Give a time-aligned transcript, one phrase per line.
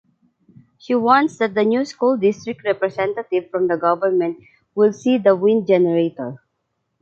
[0.79, 4.37] She wants that the new school district representative from the government
[4.73, 6.41] will see the wind generator.